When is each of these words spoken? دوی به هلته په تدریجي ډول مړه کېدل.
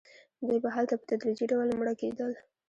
دوی 0.47 0.59
به 0.63 0.69
هلته 0.75 0.93
په 0.97 1.05
تدریجي 1.09 1.45
ډول 1.51 1.67
مړه 1.79 1.93
کېدل. 2.01 2.31